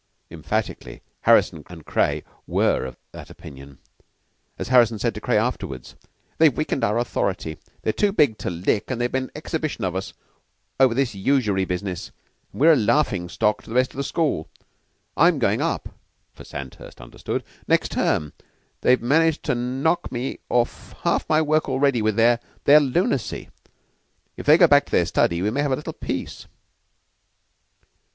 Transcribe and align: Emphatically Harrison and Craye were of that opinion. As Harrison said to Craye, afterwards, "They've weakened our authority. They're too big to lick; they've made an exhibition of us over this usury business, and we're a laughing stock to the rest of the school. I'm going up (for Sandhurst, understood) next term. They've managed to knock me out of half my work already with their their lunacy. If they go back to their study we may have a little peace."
Emphatically 0.31 1.03
Harrison 1.25 1.63
and 1.69 1.85
Craye 1.85 2.23
were 2.47 2.85
of 2.87 2.97
that 3.11 3.29
opinion. 3.29 3.77
As 4.57 4.69
Harrison 4.69 4.97
said 4.97 5.13
to 5.13 5.21
Craye, 5.21 5.37
afterwards, 5.37 5.93
"They've 6.39 6.57
weakened 6.57 6.83
our 6.83 6.97
authority. 6.97 7.59
They're 7.83 7.93
too 7.93 8.11
big 8.11 8.39
to 8.39 8.49
lick; 8.49 8.87
they've 8.87 8.97
made 9.13 9.15
an 9.15 9.31
exhibition 9.35 9.83
of 9.83 9.95
us 9.95 10.13
over 10.79 10.95
this 10.95 11.13
usury 11.13 11.65
business, 11.65 12.09
and 12.51 12.59
we're 12.59 12.73
a 12.73 12.75
laughing 12.75 13.29
stock 13.29 13.61
to 13.61 13.69
the 13.69 13.75
rest 13.75 13.91
of 13.91 13.97
the 13.97 14.03
school. 14.03 14.49
I'm 15.15 15.37
going 15.37 15.61
up 15.61 15.89
(for 16.33 16.43
Sandhurst, 16.45 16.99
understood) 16.99 17.43
next 17.67 17.91
term. 17.91 18.33
They've 18.81 18.99
managed 19.03 19.43
to 19.43 19.53
knock 19.53 20.11
me 20.11 20.39
out 20.51 20.61
of 20.61 20.95
half 21.03 21.29
my 21.29 21.43
work 21.43 21.69
already 21.69 22.01
with 22.01 22.15
their 22.15 22.39
their 22.63 22.79
lunacy. 22.79 23.49
If 24.35 24.47
they 24.47 24.57
go 24.57 24.65
back 24.65 24.85
to 24.87 24.91
their 24.91 25.05
study 25.05 25.43
we 25.43 25.51
may 25.51 25.61
have 25.61 25.71
a 25.71 25.75
little 25.75 25.93
peace." 25.93 26.47